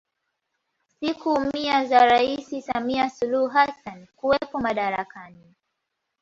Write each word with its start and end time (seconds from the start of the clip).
Siku 0.99 1.39
mia 1.53 1.85
za 1.85 2.05
Rais 2.05 2.65
Samia 2.65 3.09
Suluhu 3.09 3.47
Hassan 3.47 4.07
kuwepo 4.15 4.59
madarakani 4.59 5.55